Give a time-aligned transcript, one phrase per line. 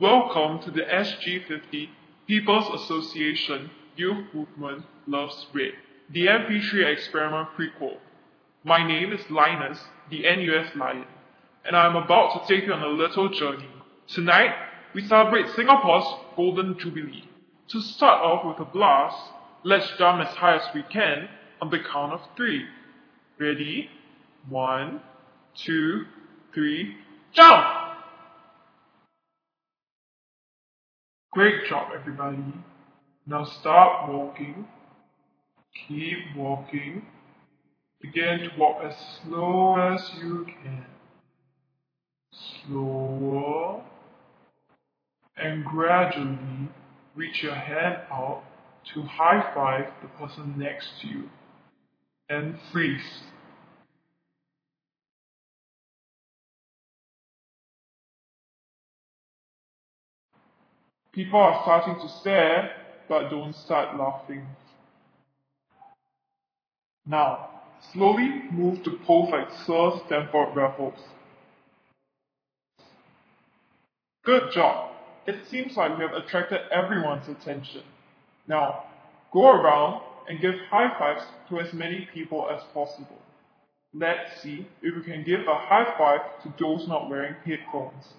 [0.00, 1.90] Welcome to the SG50
[2.26, 5.72] People's Association Youth Movement Loves Red,
[6.08, 7.98] the MP3 Experiment prequel.
[8.64, 9.78] My name is Linus,
[10.10, 11.04] the NUS Lion,
[11.66, 13.68] and I am about to take you on a little journey.
[14.08, 14.54] Tonight,
[14.94, 17.28] we celebrate Singapore's Golden Jubilee.
[17.68, 19.20] To start off with a blast,
[19.64, 21.28] let's jump as high as we can
[21.60, 22.64] on the count of three.
[23.38, 23.90] Ready?
[24.48, 25.02] One,
[25.54, 26.06] two,
[26.54, 26.96] three,
[27.34, 27.79] jump!
[31.32, 32.42] Great job, everybody.
[33.24, 34.66] Now start walking.
[35.86, 37.06] Keep walking.
[38.02, 40.86] Begin to walk as slow as you can.
[42.66, 43.84] Slower.
[45.36, 46.68] And gradually
[47.14, 48.42] reach your hand out
[48.92, 51.30] to high five the person next to you.
[52.28, 53.22] And freeze.
[61.12, 62.76] People are starting to stare,
[63.08, 64.46] but don't start laughing.
[67.04, 67.50] Now,
[67.92, 70.98] slowly move to pose like Sir Stamford Raffles.
[74.24, 74.92] Good job.
[75.26, 77.82] It seems like we have attracted everyone's attention.
[78.46, 78.84] Now,
[79.32, 83.18] go around and give high fives to as many people as possible.
[83.92, 88.14] Let's see if we can give a high five to those not wearing headphones.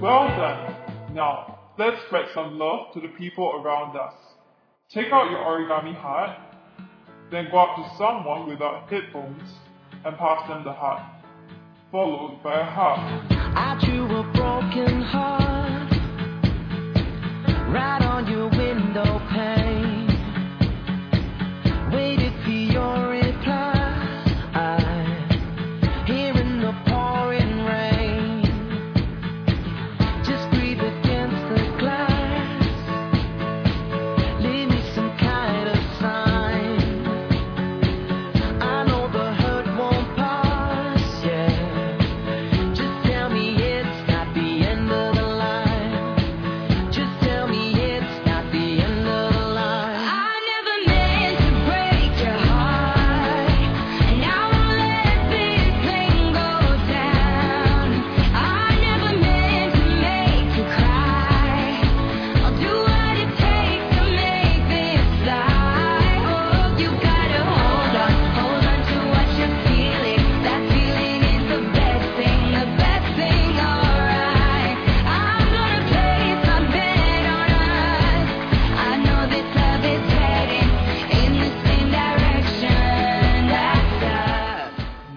[0.00, 1.14] Well done.
[1.14, 4.12] Now, let's spread some love to the people around us.
[4.92, 6.38] Take out your origami heart,
[7.30, 9.48] then go up to someone without headphones
[10.04, 11.02] and pass them the heart,
[11.90, 13.32] followed by a hug.
[13.56, 15.65] I drew a broken heart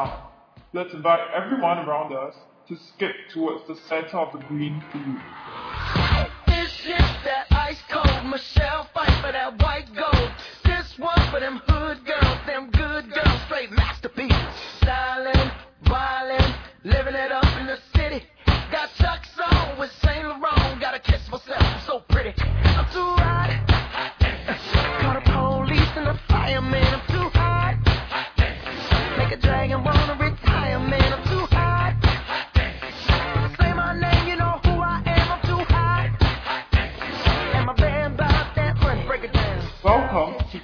[0.00, 0.30] Now,
[0.72, 2.34] let's invite everyone around us
[2.68, 5.20] to skip towards the center of the green field.
[6.46, 10.30] This shit that ice cold Michelle Pfeiffer that white gold.
[10.64, 14.32] This one for them hood girls, them good girls, straight masterpiece.
[14.80, 15.50] Styling,
[15.82, 17.99] violin, living it up in the city.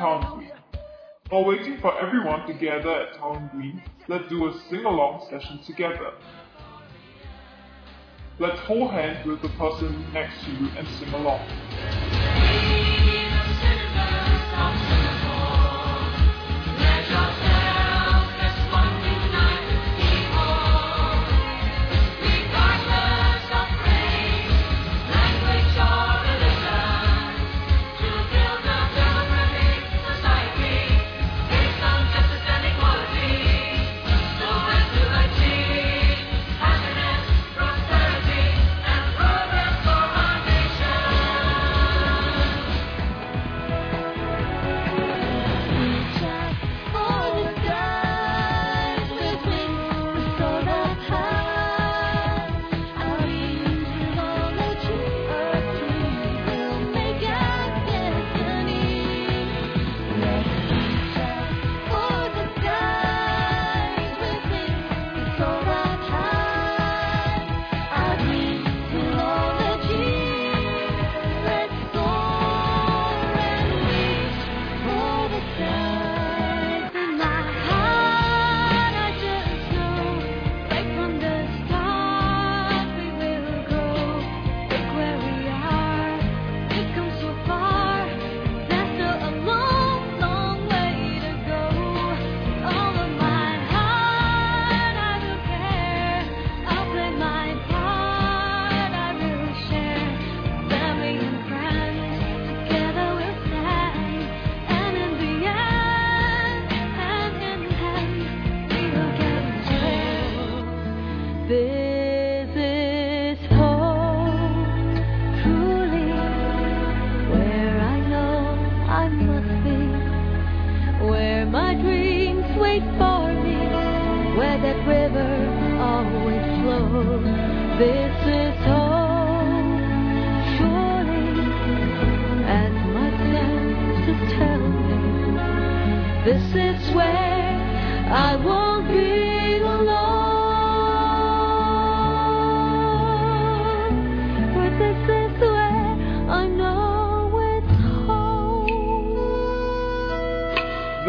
[0.00, 0.50] Town Green.
[1.28, 6.12] While waiting for everyone to gather at Town Green, let's do a sing-along session together.
[8.38, 11.46] Let's hold hands with the person next to you and sing along.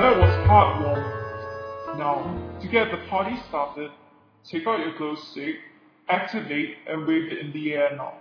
[0.01, 1.99] That was heartwarming.
[1.99, 3.91] Now, to get the party started,
[4.49, 5.57] take out your glow stick,
[6.09, 8.15] activate, and wave it in the air now.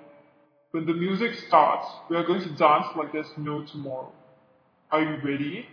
[0.73, 4.13] When the music starts, we are going to dance like there's no tomorrow.
[4.93, 5.69] Are you ready?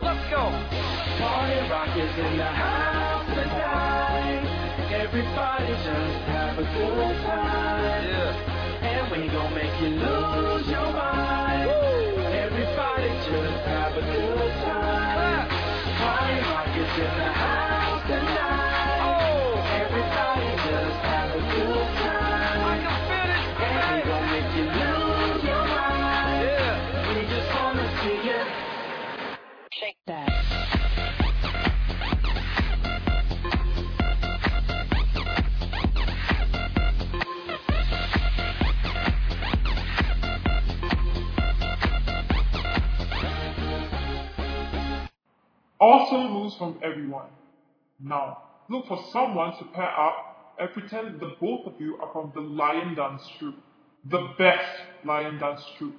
[0.00, 0.48] Let's go.
[0.48, 4.88] Party rock is in the house tonight.
[4.92, 8.04] Everybody just have a good time.
[8.08, 8.88] Yeah.
[8.88, 11.11] And we gon' make you lose your mind.
[16.98, 17.51] In the house
[45.82, 47.26] Awesome moves from everyone.
[47.98, 48.38] Now,
[48.70, 52.40] look for someone to pair up and pretend the both of you are from the
[52.40, 53.56] Lion Dance Troupe.
[54.08, 54.70] The best
[55.04, 55.96] Lion Dance Troupe.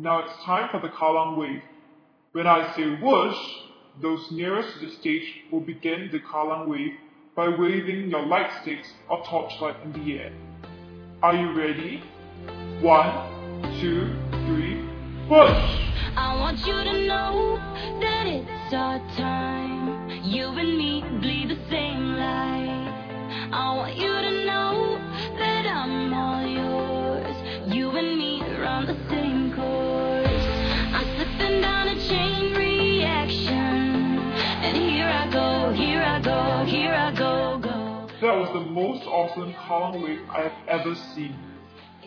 [0.00, 1.60] Now it's time for the Kallang wave.
[2.32, 3.36] When I say whoosh,
[4.00, 6.92] those nearest to the stage will begin the Kallang wave
[7.36, 10.32] by waving your light sticks or torchlight in the air.
[11.22, 12.02] Are you ready?
[12.80, 13.12] One,
[13.78, 14.16] two,
[14.46, 14.80] three,
[15.28, 15.92] whoosh!
[16.16, 17.58] I want you to know
[18.00, 20.08] that it's our time.
[20.24, 23.50] You and me bleed the same light.
[23.52, 24.39] I want you to
[36.66, 38.08] here I go, go.
[38.20, 41.34] That was the most awesome Kallang wave I have ever seen.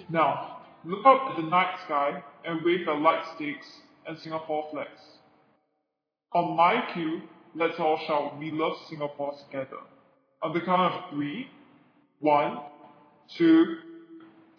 [0.10, 3.66] Now, look up at the night sky and wave your light sticks
[4.06, 5.02] and Singapore flags.
[6.34, 7.22] On my cue,
[7.56, 9.82] let's all shout We Love Singapore together.
[10.42, 11.48] On the count of three,
[12.20, 12.60] one,
[13.38, 13.78] two,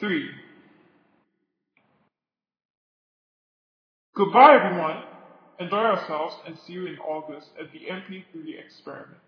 [0.00, 0.28] three.
[4.14, 5.02] Goodbye everyone.
[5.60, 9.20] Enjoy yourselves and see you in August at the MP3 experiment.